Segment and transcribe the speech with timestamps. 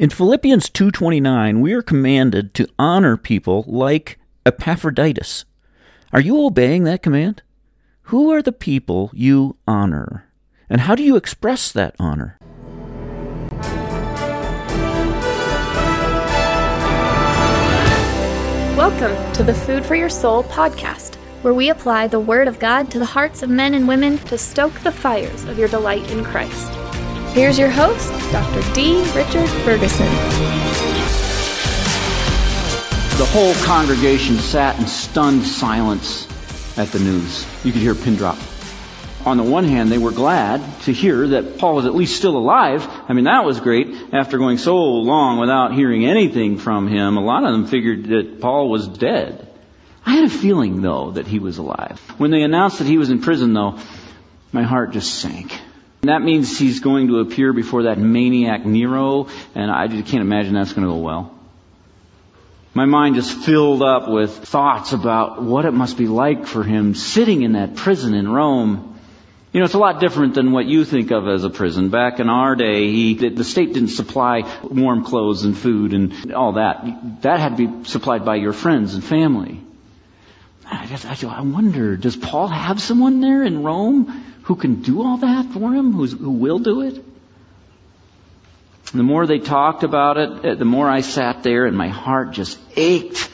[0.00, 5.44] In Philippians 2:29, we are commanded to honor people like Epaphroditus.
[6.12, 7.42] Are you obeying that command?
[8.02, 10.26] Who are the people you honor?
[10.70, 12.38] And how do you express that honor?
[18.76, 22.88] Welcome to the Food for Your Soul podcast, where we apply the Word of God
[22.92, 26.22] to the hearts of men and women to stoke the fires of your delight in
[26.22, 26.70] Christ.
[27.38, 28.74] Here's your host, Dr.
[28.74, 29.00] D.
[29.14, 30.08] Richard Ferguson.
[33.16, 36.26] The whole congregation sat in stunned silence
[36.76, 37.46] at the news.
[37.64, 38.38] You could hear a pin drop.
[39.24, 42.36] On the one hand, they were glad to hear that Paul was at least still
[42.36, 42.84] alive.
[43.08, 44.12] I mean, that was great.
[44.12, 48.40] After going so long without hearing anything from him, a lot of them figured that
[48.40, 49.46] Paul was dead.
[50.04, 52.00] I had a feeling, though, that he was alive.
[52.18, 53.78] When they announced that he was in prison, though,
[54.50, 55.56] my heart just sank.
[56.02, 60.22] And that means he's going to appear before that maniac Nero, and I just can't
[60.22, 61.34] imagine that's going to go well.
[62.72, 66.94] My mind just filled up with thoughts about what it must be like for him
[66.94, 69.00] sitting in that prison in Rome.
[69.52, 71.88] You know, it's a lot different than what you think of as a prison.
[71.88, 76.52] Back in our day, he, the state didn't supply warm clothes and food and all
[76.52, 77.22] that.
[77.22, 79.60] That had to be supplied by your friends and family.
[80.70, 85.18] I, just, I wonder, does Paul have someone there in Rome who can do all
[85.18, 87.04] that for him, who's, who will do it.
[88.94, 92.30] The more they talked about it, uh, the more I sat there and my heart
[92.30, 93.28] just ached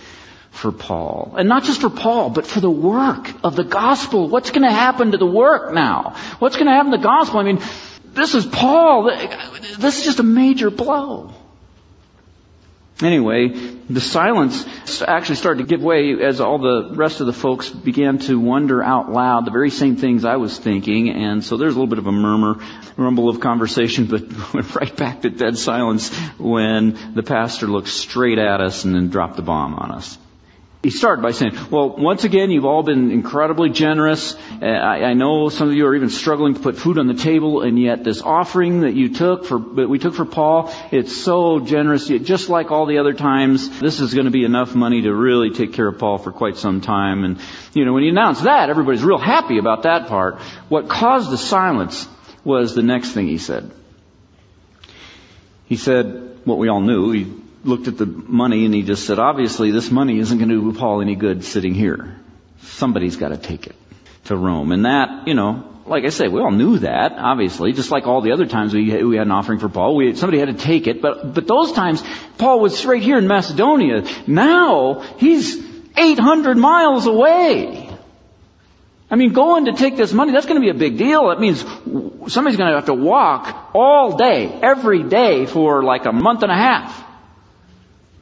[0.50, 1.36] for Paul.
[1.38, 4.28] And not just for Paul, but for the work of the gospel.
[4.28, 6.16] What's going to happen to the work now?
[6.40, 7.38] What's going to happen to the gospel?
[7.38, 7.60] I mean,
[8.06, 9.04] this is Paul.
[9.78, 11.32] This is just a major blow.
[13.00, 13.50] Anyway,
[13.88, 14.66] the silence
[15.02, 18.82] actually started to give way as all the rest of the folks began to wonder
[18.82, 21.10] out loud the very same things I was thinking.
[21.10, 22.62] And so there's a little bit of a murmur,
[22.96, 28.38] rumble of conversation, but went right back to dead silence when the pastor looked straight
[28.38, 30.18] at us and then dropped the bomb on us
[30.84, 34.36] he started by saying, well, once again, you've all been incredibly generous.
[34.60, 37.14] Uh, I, I, know some of you are even struggling to put food on the
[37.14, 41.16] table, and yet this offering that you took for, that we took for Paul, it's
[41.16, 42.06] so generous.
[42.06, 45.50] Just like all the other times, this is going to be enough money to really
[45.50, 47.24] take care of Paul for quite some time.
[47.24, 47.40] And,
[47.72, 50.38] you know, when he announced that, everybody's real happy about that part.
[50.68, 52.06] What caused the silence
[52.44, 53.70] was the next thing he said.
[55.64, 57.10] He said what we all knew.
[57.10, 60.72] He looked at the money and he just said, obviously this money isn't going to
[60.72, 62.16] do Paul any good sitting here.
[62.62, 63.76] Somebody's got to take it
[64.24, 64.72] to Rome.
[64.72, 68.22] And that, you know, like I say, we all knew that, obviously, just like all
[68.22, 69.96] the other times we, we had an offering for Paul.
[69.96, 72.02] We, somebody had to take it, but, but those times,
[72.38, 74.04] Paul was right here in Macedonia.
[74.26, 75.62] Now, he's
[75.96, 77.90] 800 miles away.
[79.10, 81.28] I mean, going to take this money, that's going to be a big deal.
[81.28, 86.12] That means somebody's going to have to walk all day, every day for like a
[86.12, 87.03] month and a half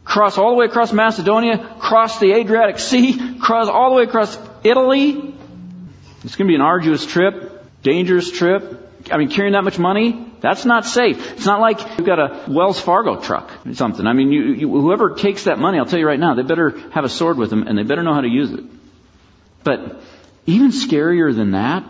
[0.04, 4.36] cross all the way across Macedonia, cross the Adriatic Sea, cross all the way across
[4.64, 5.34] Italy.
[6.24, 8.78] It's going to be an arduous trip, dangerous trip.
[9.10, 11.32] I mean, carrying that much money, that's not safe.
[11.32, 14.06] It's not like you've got a Wells Fargo truck or something.
[14.06, 16.78] I mean, you, you, whoever takes that money, I'll tell you right now, they better
[16.90, 18.64] have a sword with them and they better know how to use it.
[19.64, 20.00] But
[20.46, 21.84] even scarier than that,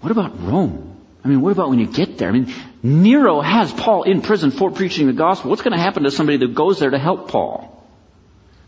[0.00, 0.96] what about Rome?
[1.24, 2.28] I mean, what about when you get there?
[2.28, 2.52] I mean,
[2.84, 5.48] Nero has Paul in prison for preaching the gospel.
[5.48, 7.82] What's going to happen to somebody that goes there to help Paul?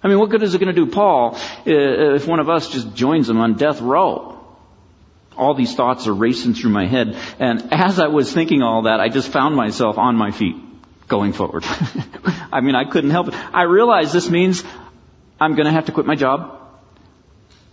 [0.03, 2.71] I mean, what good is it going to do Paul uh, if one of us
[2.71, 4.41] just joins him on death row?
[5.37, 7.15] All these thoughts are racing through my head.
[7.39, 10.57] And as I was thinking all that, I just found myself on my feet
[11.09, 11.65] going forward.
[12.51, 13.35] I mean, I couldn't help it.
[13.35, 14.65] I realized this means
[15.39, 16.59] I'm going to have to quit my job.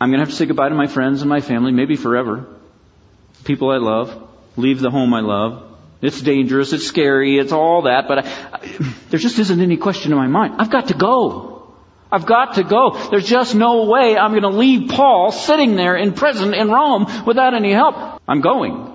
[0.01, 2.47] I'm going to have to say goodbye to my friends and my family, maybe forever.
[3.45, 5.72] People I love leave the home I love.
[6.03, 8.21] It's dangerous, it's scary, it's all that, but I,
[8.51, 10.55] I, there just isn't any question in my mind.
[10.59, 11.73] I've got to go.
[12.11, 12.91] I've got to go.
[13.09, 17.07] There's just no way I'm going to leave Paul sitting there in prison in Rome
[17.25, 18.21] without any help.
[18.27, 18.91] I'm going.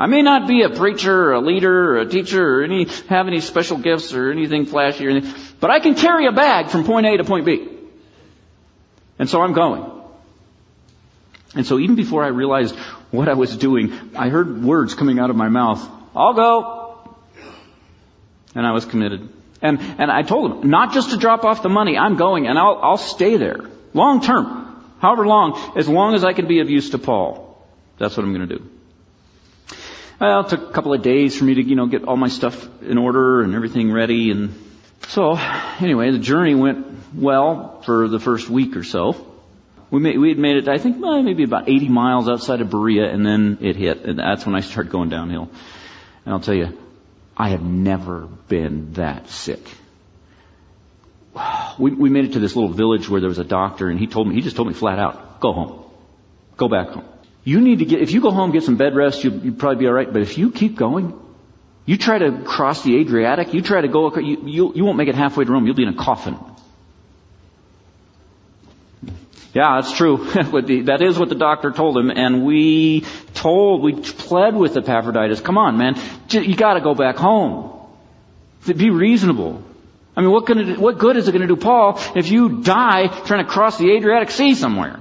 [0.00, 3.28] I may not be a preacher or a leader or a teacher or any, have
[3.28, 6.84] any special gifts or anything flashy or anything, but I can carry a bag from
[6.84, 7.68] point A to point B.
[9.16, 9.88] And so I'm going.
[11.54, 12.76] And so even before I realized
[13.10, 15.86] what I was doing, I heard words coming out of my mouth.
[16.14, 16.98] I'll go.
[18.54, 19.28] And I was committed.
[19.60, 22.58] And, and I told him, not just to drop off the money, I'm going and
[22.58, 23.60] I'll, I'll stay there.
[23.94, 24.66] Long term.
[25.00, 27.66] However long, as long as I can be of use to Paul.
[27.98, 28.68] That's what I'm to do.
[30.20, 32.28] Well, it took a couple of days for me to, you know, get all my
[32.28, 34.30] stuff in order and everything ready.
[34.30, 34.52] And
[35.08, 35.36] so,
[35.80, 39.27] anyway, the journey went well for the first week or so.
[39.90, 42.70] We made, we had made it, I think, well, maybe about 80 miles outside of
[42.70, 45.50] Berea, and then it hit, and that's when I started going downhill.
[46.24, 46.78] And I'll tell you,
[47.36, 49.60] I have never been that sick.
[51.78, 54.08] We, we made it to this little village where there was a doctor and he
[54.08, 55.84] told me, he just told me flat out, go home.
[56.56, 57.04] Go back home.
[57.44, 59.84] You need to get, if you go home, get some bed rest, you'll, you'll probably
[59.84, 61.14] be alright, but if you keep going,
[61.86, 65.06] you try to cross the Adriatic, you try to go, you, you, you won't make
[65.06, 66.36] it halfway to Rome, you'll be in a coffin.
[69.54, 70.18] Yeah, that's true.
[70.32, 73.04] that is what the doctor told him, and we
[73.34, 75.96] told, we pled with Epaphroditus, come on, man,
[76.30, 77.74] you gotta go back home.
[78.66, 79.62] Be reasonable.
[80.16, 83.50] I mean, what, what good is it to do Paul if you die trying to
[83.50, 84.98] cross the Adriatic Sea somewhere?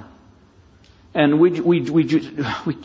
[1.14, 2.04] And we, we, we,
[2.66, 2.78] we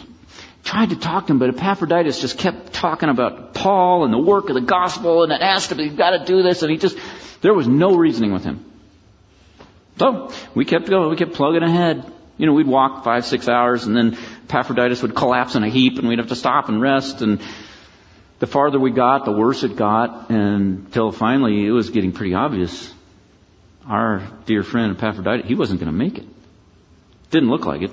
[0.65, 4.49] tried to talk to him, but Epaphroditus just kept talking about Paul and the work
[4.49, 6.99] of the gospel and to be, you've got to do this, and he just,
[7.43, 8.72] there was no reasoning with him.
[9.99, 12.11] So we kept going, we kept plugging ahead.
[12.39, 15.99] You know, we'd walk five, six hours and then Epaphroditus would collapse in a heap
[15.99, 17.41] and we'd have to stop and rest and
[18.39, 22.93] the farther we got, the worse it got until finally it was getting pretty obvious.
[23.87, 26.27] Our dear friend Epaphroditus, he wasn't going to make it.
[27.31, 27.93] Didn't look like it.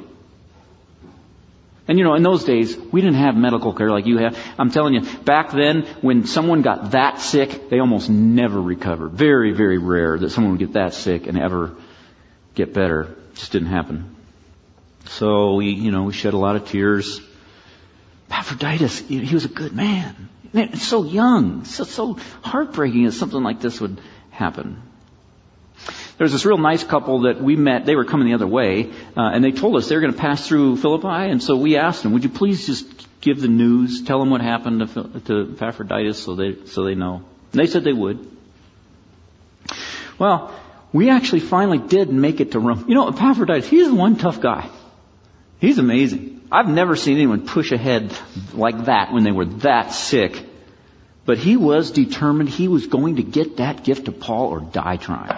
[1.88, 4.38] And you know, in those days, we didn't have medical care like you have.
[4.58, 9.12] I'm telling you, back then, when someone got that sick, they almost never recovered.
[9.12, 11.76] Very, very rare that someone would get that sick and ever
[12.60, 13.04] get better.
[13.04, 14.16] It just didn't happen.
[15.06, 17.22] So we, you know, we shed a lot of tears.
[18.30, 20.30] Epaphroditus, he was a good man.
[20.54, 24.82] man so young, so, so heartbreaking that something like this would happen.
[26.18, 27.86] There was this real nice couple that we met.
[27.86, 30.20] They were coming the other way, uh, and they told us they were going to
[30.20, 31.32] pass through Philippi.
[31.32, 32.86] And so we asked them, "Would you please just
[33.22, 37.24] give the news, tell them what happened to, to Epaphroditus, so they so they know?"
[37.54, 38.20] And they said they would.
[40.18, 40.54] Well,
[40.92, 42.86] we actually finally did make it to Rome.
[42.88, 44.70] You know, Epaphroditus, he's one tough guy.
[45.60, 46.42] He's amazing.
[46.52, 48.18] I've never seen anyone push ahead
[48.54, 50.46] like that when they were that sick.
[51.26, 54.98] But he was determined he was going to get that gift to Paul or die
[54.98, 55.38] trying.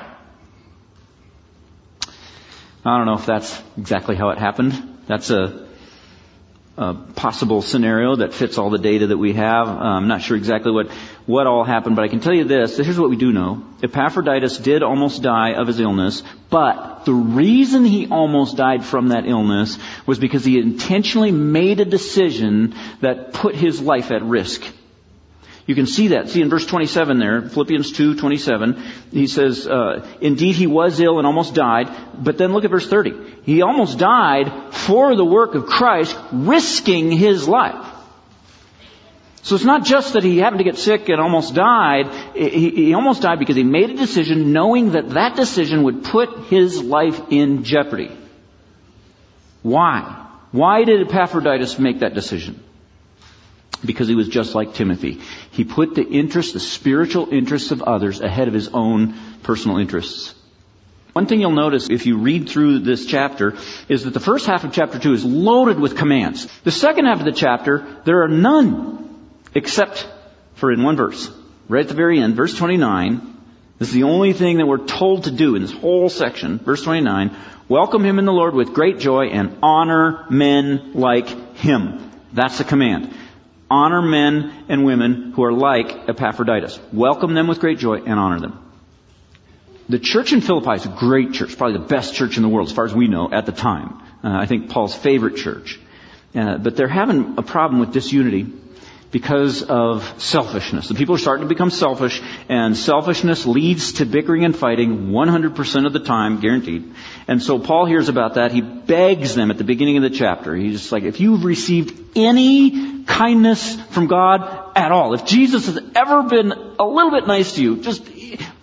[2.83, 4.99] I don't know if that's exactly how it happened.
[5.07, 5.67] That's a,
[6.77, 9.67] a possible scenario that fits all the data that we have.
[9.67, 10.89] Uh, I'm not sure exactly what,
[11.25, 12.77] what all happened, but I can tell you this.
[12.77, 13.63] Here's what we do know.
[13.83, 19.25] Epaphroditus did almost die of his illness, but the reason he almost died from that
[19.25, 24.63] illness was because he intentionally made a decision that put his life at risk.
[25.67, 26.29] You can see that.
[26.29, 28.81] See in verse 27 there, Philippians 2, 27,
[29.11, 31.87] he says, uh, indeed he was ill and almost died,
[32.17, 33.13] but then look at verse 30.
[33.43, 37.87] He almost died for the work of Christ, risking his life.
[39.43, 42.35] So it's not just that he happened to get sick and almost died.
[42.35, 46.45] He, he almost died because he made a decision knowing that that decision would put
[46.45, 48.11] his life in jeopardy.
[49.63, 50.27] Why?
[50.51, 52.61] Why did Epaphroditus make that decision?
[53.85, 55.21] Because he was just like Timothy.
[55.51, 60.35] He put the interests, the spiritual interests of others ahead of his own personal interests.
[61.13, 63.57] One thing you'll notice if you read through this chapter
[63.89, 66.47] is that the first half of chapter 2 is loaded with commands.
[66.63, 70.07] The second half of the chapter, there are none except
[70.55, 71.29] for in one verse.
[71.67, 73.37] Right at the very end, verse 29,
[73.77, 76.59] this is the only thing that we're told to do in this whole section.
[76.59, 77.35] Verse 29,
[77.67, 82.09] welcome him in the Lord with great joy and honor men like him.
[82.31, 83.13] That's the command
[83.71, 86.77] honor men and women who are like Epaphroditus.
[86.91, 88.59] Welcome them with great joy and honor them.
[89.87, 92.67] The church in Philippi is a great church, probably the best church in the world
[92.67, 94.01] as far as we know at the time.
[94.23, 95.79] Uh, I think Paul's favorite church.
[96.35, 98.45] Uh, but they're having a problem with disunity
[99.11, 100.87] because of selfishness.
[100.87, 105.85] The people are starting to become selfish, and selfishness leads to bickering and fighting 100%
[105.85, 106.93] of the time, guaranteed.
[107.27, 108.51] And so Paul hears about that.
[108.51, 110.55] He begs them at the beginning of the chapter.
[110.55, 115.79] He's just like, if you've received any kindness from God at all, if Jesus has
[115.95, 118.05] ever been a little bit nice to you, just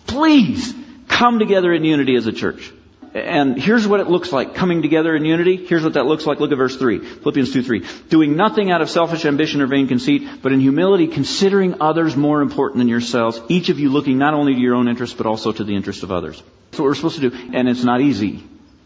[0.06, 0.74] please
[1.08, 2.72] come together in unity as a church.
[3.14, 5.56] And here's what it looks like coming together in unity.
[5.56, 6.40] Here's what that looks like.
[6.40, 6.98] Look at verse 3.
[6.98, 7.86] Philippians 2 3.
[8.10, 12.42] Doing nothing out of selfish ambition or vain conceit, but in humility considering others more
[12.42, 15.52] important than yourselves, each of you looking not only to your own interests, but also
[15.52, 16.42] to the interests of others.
[16.70, 17.50] That's what we're supposed to do.
[17.54, 18.44] And it's not easy.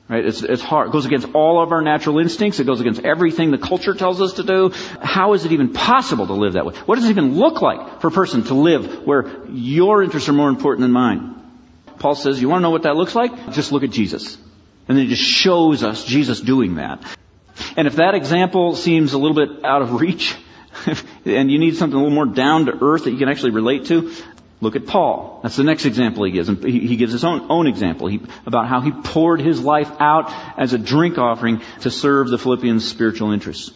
[0.08, 0.24] Right?
[0.24, 0.88] It's, it's hard.
[0.88, 2.60] It goes against all of our natural instincts.
[2.60, 4.70] It goes against everything the culture tells us to do.
[5.00, 6.74] How is it even possible to live that way?
[6.74, 10.34] What does it even look like for a person to live where your interests are
[10.34, 11.41] more important than mine?
[12.02, 13.52] Paul says, you want to know what that looks like?
[13.52, 14.34] Just look at Jesus.
[14.88, 17.00] And then he just shows us Jesus doing that.
[17.76, 20.34] And if that example seems a little bit out of reach,
[21.24, 23.84] and you need something a little more down to earth that you can actually relate
[23.86, 24.12] to,
[24.60, 25.38] look at Paul.
[25.44, 26.48] That's the next example he gives.
[26.48, 30.72] He gives his own, own example he, about how he poured his life out as
[30.72, 33.70] a drink offering to serve the Philippians' spiritual interests.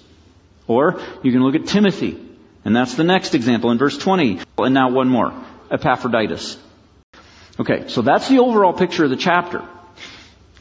[0.67, 2.21] Or you can look at Timothy
[2.65, 4.41] And that's the next example in verse 20.
[4.59, 5.33] And now one more.
[5.71, 6.59] Epaphroditus.
[7.59, 9.67] Okay, so that's the overall picture of the chapter.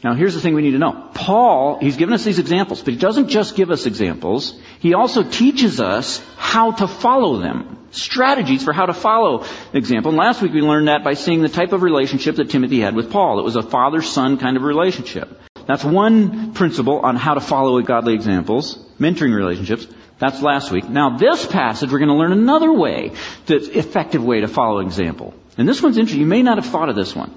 [0.02, 1.10] Now here's the thing we need to know.
[1.14, 4.58] Paul, he's given us these examples, but he doesn't just give us examples.
[4.78, 7.88] He also teaches us how to follow them.
[7.90, 10.10] Strategies for how to follow example.
[10.10, 12.94] And last week we learned that by seeing the type of relationship that Timothy had
[12.94, 13.40] with Paul.
[13.40, 15.40] It was a father-son kind of relationship.
[15.66, 19.86] That's one principle on how to follow godly examples, mentoring relationships.
[20.18, 20.88] That's last week.
[20.88, 23.12] Now this passage, we're going to learn another way,
[23.46, 25.34] the effective way to follow example.
[25.58, 26.20] And this one's interesting.
[26.20, 27.32] You may not have thought of this one.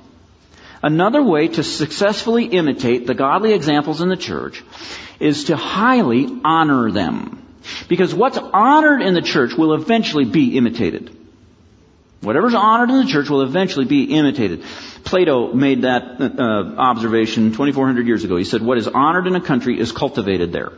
[0.81, 4.63] Another way to successfully imitate the godly examples in the church
[5.19, 7.45] is to highly honor them.
[7.87, 11.15] Because what's honored in the church will eventually be imitated.
[12.21, 14.63] Whatever's honored in the church will eventually be imitated.
[15.03, 18.35] Plato made that uh, observation 2400 years ago.
[18.37, 20.71] He said, what is honored in a country is cultivated there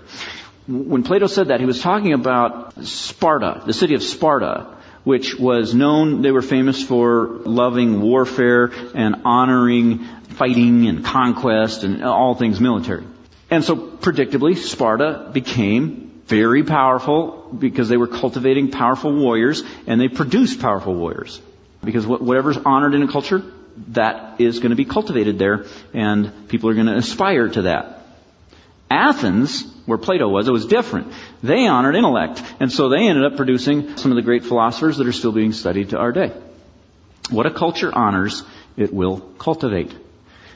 [0.68, 5.74] when Plato said that, he was talking about Sparta, the city of Sparta, which was
[5.74, 12.60] known, they were famous for loving warfare and honoring fighting and conquest and all things
[12.60, 13.04] military.
[13.50, 20.08] And so, predictably, Sparta became very powerful because they were cultivating powerful warriors and they
[20.08, 21.42] produced powerful warriors.
[21.84, 23.44] Because whatever's honored in a culture,
[23.90, 28.06] that is going to be cultivated there and people are going to aspire to that.
[28.90, 31.12] Athens, where Plato was, it was different.
[31.44, 35.08] They honored intellect, and so they ended up producing some of the great philosophers that
[35.08, 36.32] are still being studied to our day.
[37.30, 38.42] What a culture honors,
[38.78, 39.92] it will cultivate.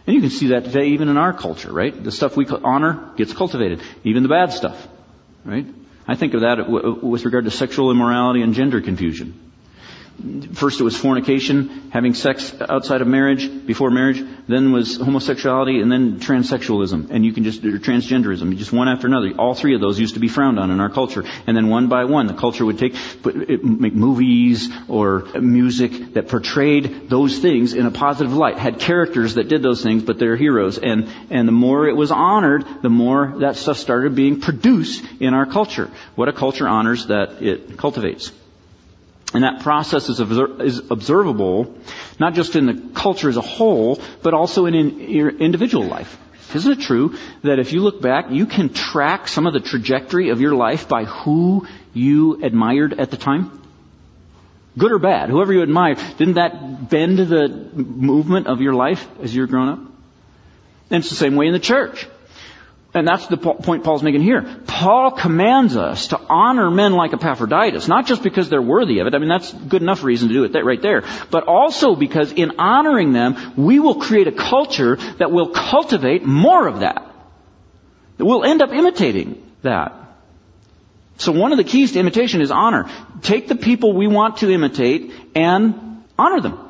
[0.08, 1.94] And you can see that today even in our culture, right?
[2.04, 4.88] The stuff we honor gets cultivated, even the bad stuff,
[5.44, 5.66] right?
[6.08, 9.40] I think of that with regard to sexual immorality and gender confusion.
[10.54, 14.24] First it was fornication, having sex outside of marriage, before marriage.
[14.48, 17.10] Then was homosexuality, and then transsexualism.
[17.10, 19.34] And you can just, transgenderism, just one after another.
[19.38, 21.26] All three of those used to be frowned on in our culture.
[21.48, 22.96] And then one by one, the culture would take,
[23.62, 28.58] make movies or music that portrayed those things in a positive light.
[28.58, 30.78] Had characters that did those things, but they're heroes.
[30.78, 35.34] And, and the more it was honored, the more that stuff started being produced in
[35.34, 35.92] our culture.
[36.16, 38.32] What a culture honors that it cultivates.
[39.36, 41.76] And that process is, is observable
[42.22, 46.18] not just in the culture as a whole, but also in, in your individual life.
[46.56, 50.30] Isn't it true that if you look back, you can track some of the trajectory
[50.30, 53.62] of your life by who you admired at the time?
[54.78, 59.36] Good or bad, whoever you admired, didn't that bend the movement of your life as
[59.36, 59.80] you're growing up?
[60.90, 62.08] And it's the same way in the church.
[62.96, 64.62] And that's the point Paul's making here.
[64.66, 69.14] Paul commands us to honor men like Epaphroditus, not just because they're worthy of it.
[69.14, 71.04] I mean, that's good enough reason to do it right there.
[71.30, 76.68] But also because in honoring them, we will create a culture that will cultivate more
[76.70, 77.06] of that.
[78.18, 79.94] We'll end up imitating that.
[81.18, 82.90] So one of the keys to imitation is honor.
[83.22, 86.65] Take the people we want to imitate and honor them.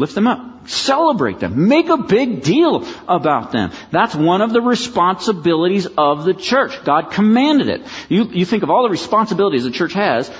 [0.00, 0.66] Lift them up.
[0.66, 1.68] Celebrate them.
[1.68, 3.70] Make a big deal about them.
[3.90, 6.82] That's one of the responsibilities of the church.
[6.84, 7.82] God commanded it.
[8.08, 10.30] You, you think of all the responsibilities the church has.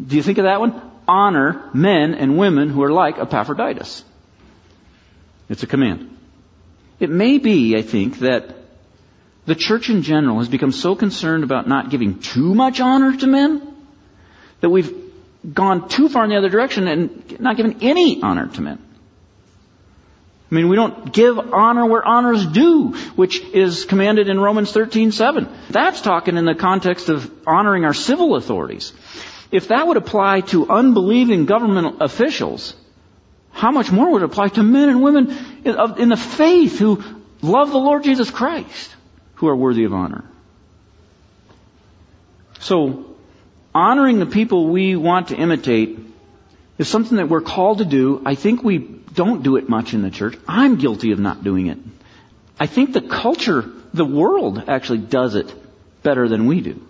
[0.00, 0.80] Do you think of that one?
[1.08, 4.04] Honor men and women who are like Epaphroditus.
[5.48, 6.16] It's a command.
[7.00, 8.54] It may be, I think, that
[9.46, 13.26] the church in general has become so concerned about not giving too much honor to
[13.26, 13.74] men
[14.60, 14.94] that we've
[15.52, 18.78] gone too far in the other direction and not given any honor to men.
[20.50, 24.72] I mean, we don't give honor where honor is due, which is commanded in Romans
[24.72, 25.48] 13:7.
[25.70, 28.92] That's talking in the context of honoring our civil authorities.
[29.52, 32.74] If that would apply to unbelieving government officials,
[33.52, 37.02] how much more would it apply to men and women in the faith who
[37.42, 38.94] love the Lord Jesus Christ,
[39.34, 40.24] who are worthy of honor?
[42.58, 43.06] So,
[43.74, 45.98] honoring the people we want to imitate
[46.80, 48.22] is something that we're called to do.
[48.24, 50.34] I think we don't do it much in the church.
[50.48, 51.76] I'm guilty of not doing it.
[52.58, 55.54] I think the culture, the world actually does it
[56.02, 56.80] better than we do.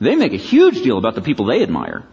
[0.00, 2.04] They make a huge deal about the people they admire.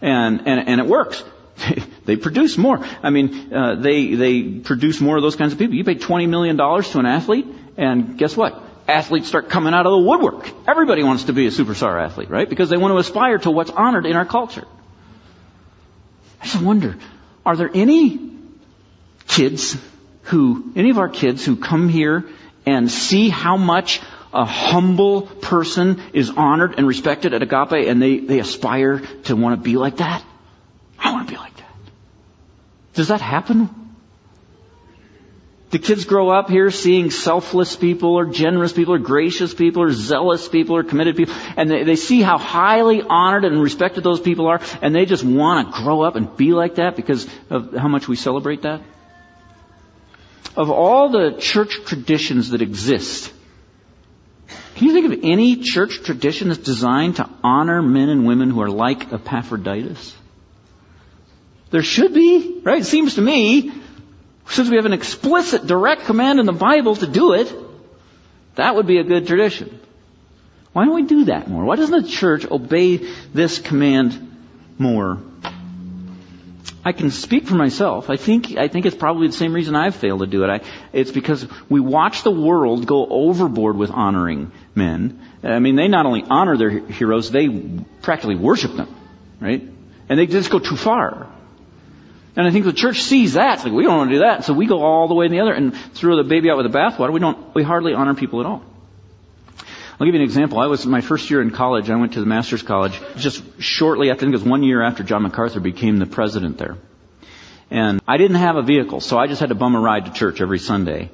[0.00, 1.24] And, and, and it works.
[2.04, 2.78] they produce more.
[3.02, 5.74] I mean, uh, they, they produce more of those kinds of people.
[5.74, 7.46] You pay $20 million to an athlete,
[7.76, 8.62] and guess what?
[8.86, 10.48] Athletes start coming out of the woodwork.
[10.68, 12.48] Everybody wants to be a superstar athlete, right?
[12.48, 14.66] Because they want to aspire to what's honored in our culture.
[16.40, 16.96] I just wonder,
[17.44, 18.30] are there any
[19.26, 19.76] kids
[20.24, 22.24] who, any of our kids who come here
[22.66, 24.00] and see how much
[24.32, 29.58] a humble person is honored and respected at Agape and they, they aspire to want
[29.58, 30.22] to be like that?
[30.98, 31.74] I want to be like that.
[32.94, 33.79] Does that happen?
[35.70, 39.92] The kids grow up here seeing selfless people or generous people or gracious people or
[39.92, 44.20] zealous people or committed people and they, they see how highly honored and respected those
[44.20, 47.72] people are and they just want to grow up and be like that because of
[47.72, 48.80] how much we celebrate that.
[50.56, 53.32] Of all the church traditions that exist,
[54.74, 58.60] can you think of any church tradition that's designed to honor men and women who
[58.60, 60.16] are like Epaphroditus?
[61.70, 62.80] There should be, right?
[62.80, 63.72] It seems to me
[64.50, 67.52] since we have an explicit, direct command in the Bible to do it,
[68.56, 69.80] that would be a good tradition.
[70.72, 71.64] Why don't we do that more?
[71.64, 72.96] Why doesn't the church obey
[73.32, 74.36] this command
[74.78, 75.18] more?
[76.84, 78.08] I can speak for myself.
[78.08, 80.48] I think I think it's probably the same reason I've failed to do it.
[80.50, 80.60] I,
[80.92, 85.20] it's because we watch the world go overboard with honoring men.
[85.42, 87.48] I mean, they not only honor their heroes, they
[88.00, 88.88] practically worship them,
[89.40, 89.62] right?
[90.08, 91.28] And they just go too far.
[92.40, 93.56] And I think the church sees that.
[93.56, 94.44] It's like, we don't want to do that.
[94.44, 96.72] So we go all the way in the other and throw the baby out with
[96.72, 97.12] the bathwater.
[97.12, 98.62] We don't, we hardly honor people at all.
[99.58, 100.58] I'll give you an example.
[100.58, 101.90] I was my first year in college.
[101.90, 104.82] I went to the master's college just shortly after, I think it was one year
[104.82, 106.78] after John MacArthur became the president there.
[107.70, 110.12] And I didn't have a vehicle, so I just had to bum a ride to
[110.12, 111.10] church every Sunday.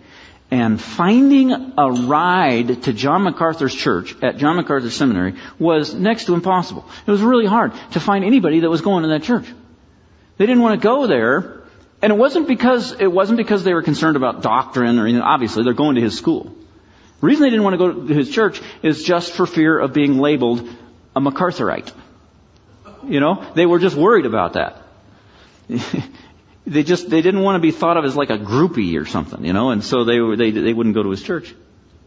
[0.53, 6.35] And finding a ride to John MacArthur's church at John MacArthur Seminary was next to
[6.35, 6.89] impossible.
[7.05, 9.47] It was really hard to find anybody that was going to that church.
[10.39, 11.63] They didn't want to go there,
[12.03, 15.23] and it wasn't because it wasn't because they were concerned about doctrine or anything.
[15.23, 16.55] Obviously, they're going to his school.
[17.21, 19.95] The reason they didn't want to go to his church is just for fear of
[19.95, 20.69] being labeled
[21.15, 21.91] a MacArthurite.
[23.05, 24.83] You know, they were just worried about that.
[26.67, 29.45] they just they didn't want to be thought of as like a groupie or something,
[29.45, 31.55] you know, and so they were, they they wouldn't go to his church.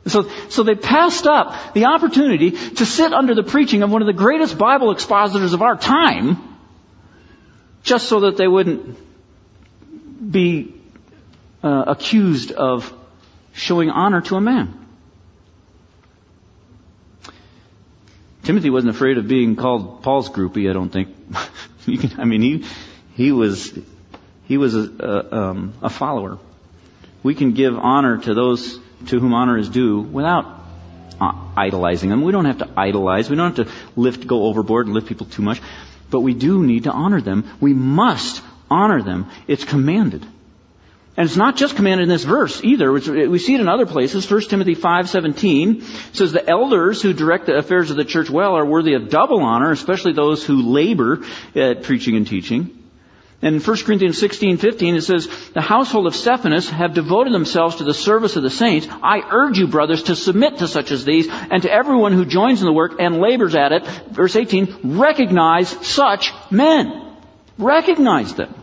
[0.05, 4.05] So, so they passed up the opportunity to sit under the preaching of one of
[4.05, 6.58] the greatest Bible expositors of our time,
[7.83, 8.97] just so that they wouldn't
[10.31, 10.73] be
[11.63, 12.93] uh, accused of
[13.53, 14.75] showing honor to a man.
[18.43, 20.69] Timothy wasn't afraid of being called Paul's groupie.
[20.69, 21.09] I don't think.
[21.85, 22.65] can, I mean, he
[23.13, 23.77] he was
[24.45, 26.39] he was a, a, um, a follower.
[27.21, 30.45] We can give honor to those to whom honor is due without
[31.21, 32.23] uh, idolizing them.
[32.23, 33.29] We don't have to idolize.
[33.29, 35.61] We don't have to lift, go overboard and lift people too much.
[36.09, 37.45] But we do need to honor them.
[37.59, 39.27] We must honor them.
[39.47, 40.25] It's commanded.
[41.17, 42.91] And it's not just commanded in this verse either.
[42.93, 44.29] We see it in other places.
[44.29, 45.83] 1 Timothy 5:17
[46.15, 49.41] says the elders who direct the affairs of the church well are worthy of double
[49.41, 52.78] honor, especially those who labor at preaching and teaching.
[53.41, 57.77] And in 1 Corinthians 16, 15, it says, The household of Stephanas have devoted themselves
[57.77, 58.87] to the service of the saints.
[59.01, 62.61] I urge you, brothers, to submit to such as these, and to everyone who joins
[62.61, 63.85] in the work and labors at it.
[64.11, 67.15] Verse 18, recognize such men.
[67.57, 68.53] Recognize them.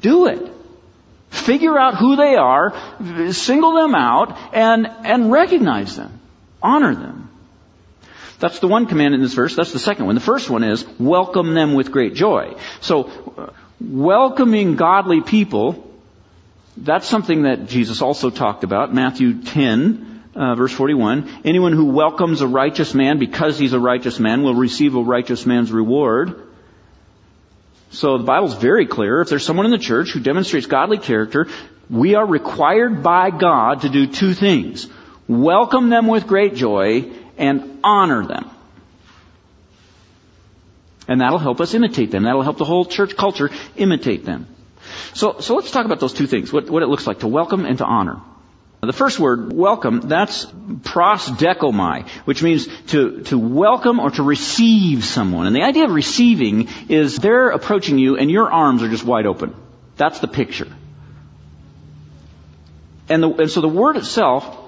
[0.00, 0.52] Do it.
[1.30, 2.74] Figure out who they are,
[3.32, 6.20] single them out, and, and recognize them.
[6.62, 7.30] Honor them.
[8.38, 9.56] That's the one command in this verse.
[9.56, 10.14] That's the second one.
[10.14, 12.54] The first one is welcome them with great joy.
[12.80, 13.04] So,
[13.36, 15.90] uh, welcoming godly people,
[16.76, 18.92] that's something that Jesus also talked about.
[18.92, 21.40] Matthew 10, uh, verse 41.
[21.44, 25.46] Anyone who welcomes a righteous man because he's a righteous man will receive a righteous
[25.46, 26.42] man's reward.
[27.90, 29.20] So the Bible's very clear.
[29.20, 31.48] If there's someone in the church who demonstrates godly character,
[31.88, 34.88] we are required by God to do two things.
[35.28, 38.50] Welcome them with great joy and honor them.
[41.08, 42.24] And that'll help us imitate them.
[42.24, 44.48] That'll help the whole church culture imitate them.
[45.14, 47.64] So, so let's talk about those two things, what, what it looks like to welcome
[47.64, 48.20] and to honor.
[48.82, 55.46] The first word, welcome, that's prosdechomai, which means to, to welcome or to receive someone.
[55.46, 59.26] And the idea of receiving is they're approaching you and your arms are just wide
[59.26, 59.56] open.
[59.96, 60.68] That's the picture.
[63.08, 64.65] And, the, and so the word itself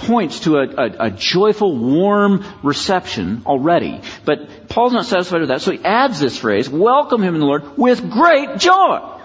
[0.00, 4.00] points to a, a, a, joyful, warm reception already.
[4.24, 7.46] But Paul's not satisfied with that, so he adds this phrase, welcome him in the
[7.46, 9.18] Lord with great joy.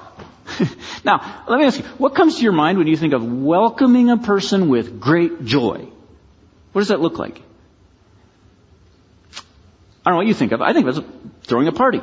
[1.04, 4.10] now, let me ask you, what comes to your mind when you think of welcoming
[4.10, 5.88] a person with great joy?
[6.72, 7.42] What does that look like?
[10.06, 10.62] I don't know what you think of.
[10.62, 11.00] I think as
[11.44, 12.02] throwing a party.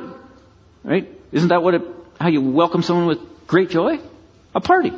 [0.83, 1.09] Right?
[1.31, 1.81] Isn't that what it,
[2.19, 3.99] how you welcome someone with great joy?
[4.53, 4.91] A party.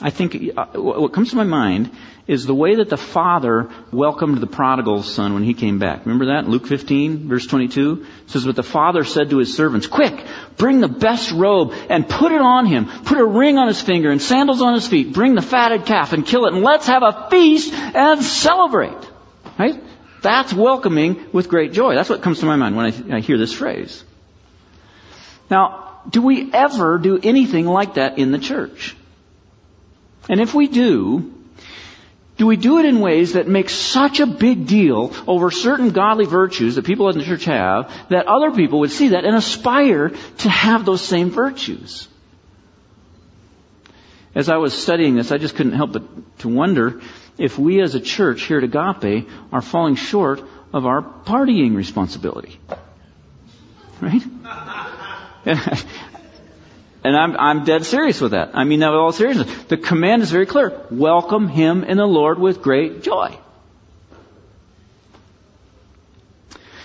[0.00, 1.90] I think uh, what comes to my mind
[2.26, 6.04] is the way that the father welcomed the prodigal son when he came back.
[6.04, 6.48] Remember that?
[6.48, 10.12] Luke 15 verse 22 it says, but the father said to his servants, quick,
[10.58, 12.86] bring the best robe and put it on him.
[13.04, 15.14] Put a ring on his finger and sandals on his feet.
[15.14, 18.98] Bring the fatted calf and kill it and let's have a feast and celebrate.
[19.58, 19.82] Right?
[20.20, 21.94] That's welcoming with great joy.
[21.94, 24.02] That's what comes to my mind when I, I hear this phrase.
[25.48, 28.95] Now, do we ever do anything like that in the church?
[30.28, 31.32] And if we do,
[32.36, 36.26] do we do it in ways that make such a big deal over certain godly
[36.26, 40.10] virtues that people in the church have that other people would see that and aspire
[40.10, 42.08] to have those same virtues?
[44.34, 47.00] As I was studying this, I just couldn't help but to wonder
[47.38, 50.42] if we as a church here at Agape are falling short
[50.74, 52.60] of our partying responsibility.
[54.02, 54.22] Right?
[57.06, 58.50] And I'm, I'm dead serious with that.
[58.54, 59.64] I mean that with all seriousness.
[59.66, 60.76] The command is very clear.
[60.90, 63.38] Welcome him in the Lord with great joy.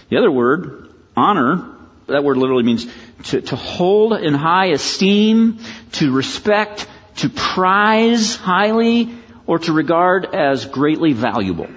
[0.10, 1.74] The other word, honor,
[2.06, 2.86] that word literally means
[3.30, 5.58] to, to hold in high esteem,
[5.94, 11.68] to respect, to prize highly, or to regard as greatly valuable.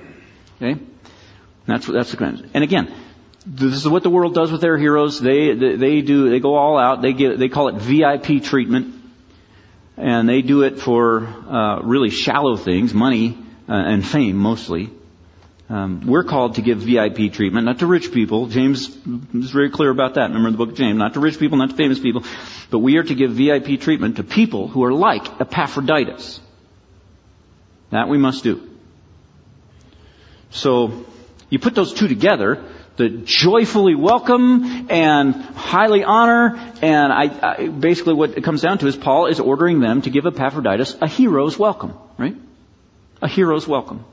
[0.60, 0.78] Okay?
[1.64, 2.50] That's, that's the command.
[2.52, 2.94] And again,
[3.46, 5.20] this is what the world does with their heroes.
[5.20, 7.02] They, they, they do, they go all out.
[7.02, 8.94] They get, they call it VIP treatment.
[9.96, 14.90] And they do it for, uh, really shallow things, money, uh, and fame mostly.
[15.68, 18.48] Um, we're called to give VIP treatment, not to rich people.
[18.48, 18.88] James
[19.34, 20.28] is very clear about that.
[20.28, 22.22] Remember the book of James, not to rich people, not to famous people,
[22.70, 26.40] but we are to give VIP treatment to people who are like Epaphroditus.
[27.90, 28.68] That we must do.
[30.50, 31.06] So,
[31.48, 32.62] you put those two together,
[32.96, 36.56] the joyfully welcome and highly honor.
[36.80, 40.10] And I, I, basically what it comes down to is Paul is ordering them to
[40.10, 42.36] give Epaphroditus a hero's welcome, right?
[43.20, 44.04] A hero's welcome.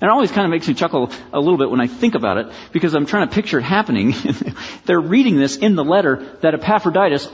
[0.00, 2.38] And it always kind of makes me chuckle a little bit when I think about
[2.38, 4.14] it because I'm trying to picture it happening.
[4.84, 7.28] They're reading this in the letter that Epaphroditus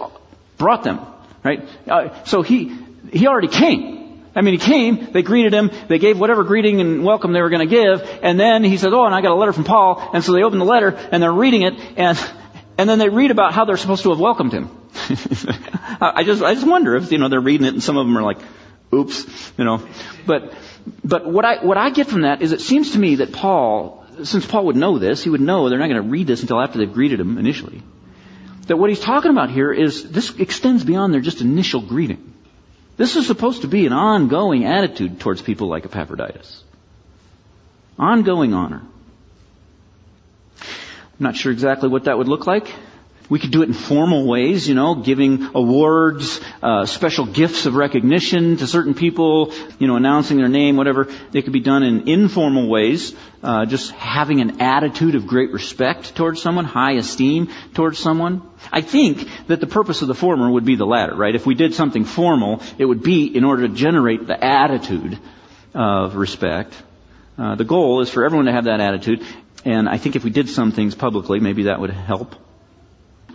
[0.56, 1.00] brought them,
[1.42, 1.68] right?
[1.86, 2.74] Uh, so he,
[3.12, 4.03] he already came.
[4.34, 7.50] I mean, he came, they greeted him, they gave whatever greeting and welcome they were
[7.50, 10.10] going to give, and then he said, oh, and I got a letter from Paul,
[10.12, 12.18] and so they open the letter, and they're reading it, and,
[12.76, 14.70] and then they read about how they're supposed to have welcomed him.
[16.00, 18.16] I just, I just wonder if, you know, they're reading it and some of them
[18.16, 18.38] are like,
[18.92, 19.86] oops, you know,
[20.26, 20.52] but,
[21.04, 24.04] but what I, what I get from that is it seems to me that Paul,
[24.22, 26.60] since Paul would know this, he would know they're not going to read this until
[26.60, 27.82] after they've greeted him initially.
[28.66, 32.33] That what he's talking about here is this extends beyond their just initial greeting.
[32.96, 36.62] This is supposed to be an ongoing attitude towards people like Epaphroditus.
[37.98, 38.82] Ongoing honor.
[40.60, 42.72] I'm not sure exactly what that would look like.
[43.30, 47.74] We could do it in formal ways, you know, giving awards, uh, special gifts of
[47.74, 51.08] recognition to certain people, you know, announcing their name, whatever.
[51.32, 56.14] It could be done in informal ways, uh, just having an attitude of great respect
[56.14, 58.42] towards someone, high esteem towards someone.
[58.70, 61.34] I think that the purpose of the former would be the latter, right?
[61.34, 65.18] If we did something formal, it would be in order to generate the attitude
[65.72, 66.74] of respect.
[67.38, 69.24] Uh, the goal is for everyone to have that attitude,
[69.64, 72.43] and I think if we did some things publicly, maybe that would help.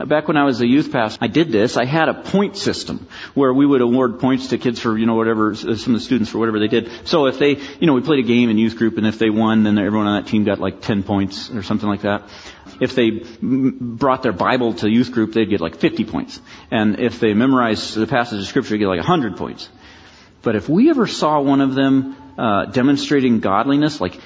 [0.06, 1.76] Back when I was a youth pastor, I did this.
[1.76, 5.16] I had a point system where we would award points to kids for, you know,
[5.16, 6.90] whatever, some of the students for whatever they did.
[7.06, 9.30] So if they, you know, we played a game in youth group and if they
[9.30, 12.24] won, then everyone on that team got like 10 points or something like that.
[12.80, 13.10] If they
[13.42, 16.40] brought their Bible to youth group, they'd get like 50 points.
[16.72, 19.68] And if they memorized the passage of scripture, they'd get like 100 points.
[20.42, 24.18] But if we ever saw one of them uh, demonstrating godliness, like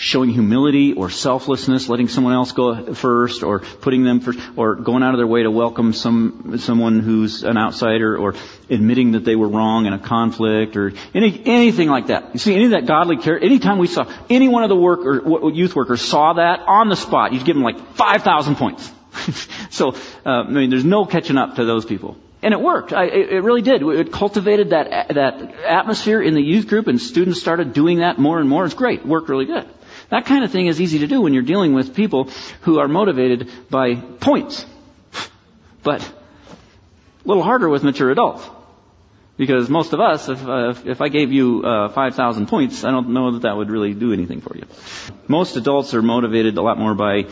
[0.00, 5.02] showing humility or selflessness, letting someone else go first, or putting them first, or going
[5.02, 8.34] out of their way to welcome some someone who's an outsider, or
[8.70, 12.32] admitting that they were wrong in a conflict, or any anything like that.
[12.32, 13.38] You see, any of that godly care.
[13.38, 16.96] Anytime we saw any one of the work or youth workers saw that on the
[16.96, 18.90] spot, you'd give them like five thousand points.
[19.70, 22.16] so, uh, I mean, there's no catching up to those people.
[22.42, 22.94] And it worked.
[22.94, 23.82] I, it really did.
[23.82, 28.40] It cultivated that that atmosphere in the youth group, and students started doing that more
[28.40, 28.64] and more.
[28.64, 29.00] It's great.
[29.00, 29.68] It worked really good.
[30.10, 32.28] That kind of thing is easy to do when you're dealing with people
[32.62, 34.66] who are motivated by points.
[35.82, 38.48] But a little harder with mature adults.
[39.36, 43.10] Because most of us, if, uh, if I gave you uh, 5,000 points, I don't
[43.10, 44.64] know that that would really do anything for you.
[45.28, 47.24] Most adults are motivated a lot more by,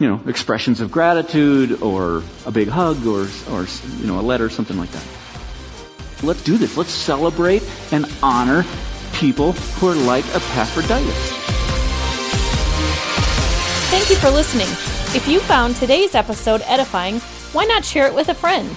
[0.00, 3.66] you know, expressions of gratitude or a big hug or, or
[3.98, 5.04] you know, a letter, something like that.
[6.24, 6.76] Let's do this.
[6.76, 8.64] Let's celebrate and honor
[9.12, 11.47] people who are like Epaphroditus.
[13.98, 14.68] Thank you for listening.
[15.16, 17.18] If you found today's episode edifying,
[17.50, 18.70] why not share it with a friend?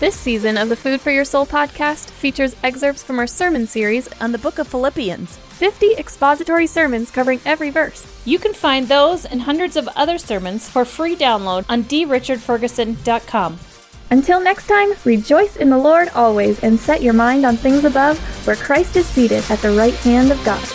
[0.00, 4.08] This season of the Food for Your Soul podcast features excerpts from our sermon series
[4.18, 8.06] on the book of Philippians 50 expository sermons covering every verse.
[8.24, 13.58] You can find those and hundreds of other sermons for free download on drichardferguson.com.
[14.10, 18.18] Until next time, rejoice in the Lord always and set your mind on things above
[18.46, 20.66] where Christ is seated at the right hand of God.